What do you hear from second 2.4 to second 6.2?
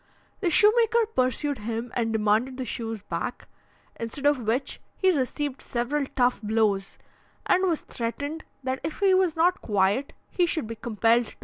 the shoes back; instead of which he received several